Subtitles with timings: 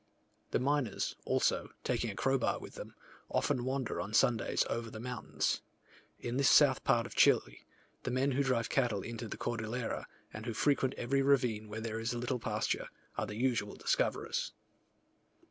[0.49, 2.95] The miners, also, taking a crowbar with them,
[3.29, 5.61] often wander on Sundays over the mountains.
[6.19, 7.67] In this south part of Chile,
[8.01, 11.99] the men who drive cattle into the Cordillera, and who frequent every ravine where there
[11.99, 14.53] is a little pasture, are the usual discoverers.